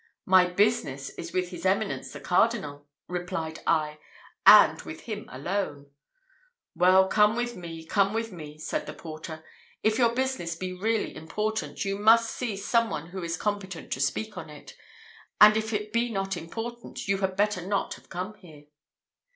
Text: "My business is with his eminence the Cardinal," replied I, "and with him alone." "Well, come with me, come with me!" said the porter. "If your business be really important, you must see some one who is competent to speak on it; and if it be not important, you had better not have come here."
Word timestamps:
"My 0.25 0.45
business 0.47 1.11
is 1.11 1.31
with 1.31 1.49
his 1.49 1.63
eminence 1.63 2.11
the 2.11 2.19
Cardinal," 2.19 2.87
replied 3.07 3.59
I, 3.67 3.99
"and 4.47 4.81
with 4.81 5.01
him 5.01 5.29
alone." 5.31 5.91
"Well, 6.73 7.07
come 7.07 7.35
with 7.35 7.55
me, 7.55 7.85
come 7.85 8.11
with 8.11 8.31
me!" 8.31 8.57
said 8.57 8.87
the 8.87 8.95
porter. 8.95 9.45
"If 9.83 9.99
your 9.99 10.15
business 10.15 10.55
be 10.55 10.73
really 10.73 11.15
important, 11.15 11.85
you 11.85 11.99
must 11.99 12.33
see 12.35 12.57
some 12.57 12.89
one 12.89 13.09
who 13.09 13.21
is 13.21 13.37
competent 13.37 13.91
to 13.91 13.99
speak 14.01 14.39
on 14.39 14.49
it; 14.49 14.75
and 15.39 15.55
if 15.55 15.71
it 15.71 15.93
be 15.93 16.09
not 16.11 16.35
important, 16.35 17.07
you 17.07 17.19
had 17.19 17.35
better 17.35 17.61
not 17.63 17.93
have 17.93 18.09
come 18.09 18.33
here." 18.33 18.63